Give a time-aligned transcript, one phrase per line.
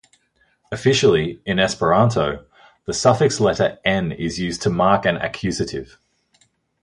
[0.71, 2.43] Officially, in Esperanto,
[2.85, 5.99] the suffix letter "n" is used to mark an accusative.